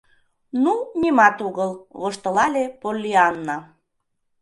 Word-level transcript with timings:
—Ну, 0.63 0.73
нимат 1.01 1.37
огыл,— 1.47 1.71
воштылале 1.99 2.63
Поллианна. 2.81 3.57